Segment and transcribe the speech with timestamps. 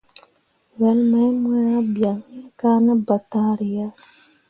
[0.79, 3.93] Wel mai mu ah bian iŋ kah ne ɓentǝǝri ah.